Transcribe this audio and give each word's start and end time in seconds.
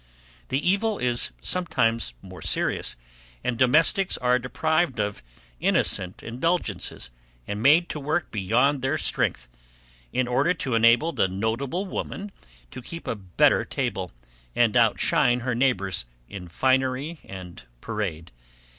The 0.49 0.67
evil 0.67 0.97
is 0.97 1.31
sometimes 1.41 2.15
more 2.23 2.41
serious, 2.41 2.97
and 3.43 3.55
domestics 3.55 4.17
are 4.17 4.39
deprived 4.39 4.99
of 4.99 5.21
innocent 5.59 6.23
indulgences, 6.23 7.11
and 7.47 7.61
made 7.61 7.87
to 7.89 7.99
work 7.99 8.31
beyond 8.31 8.81
their 8.81 8.97
strength, 8.97 9.47
in 10.11 10.27
order 10.27 10.55
to 10.55 10.73
enable 10.73 11.11
the 11.11 11.27
notable 11.27 11.85
woman 11.85 12.31
to 12.71 12.81
keep 12.81 13.05
a 13.05 13.13
better 13.15 13.63
table, 13.63 14.11
and 14.55 14.75
outshine 14.75 15.41
her 15.41 15.53
neighbours 15.53 16.07
in 16.27 16.47
finery 16.47 17.19
and 17.23 17.65
parade. 17.79 18.31